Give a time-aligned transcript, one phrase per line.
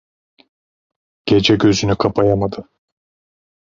[1.25, 2.67] Gece gözünü kapayamadı.